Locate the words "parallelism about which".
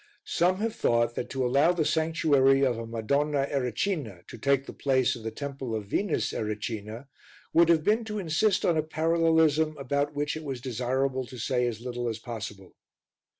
8.81-10.35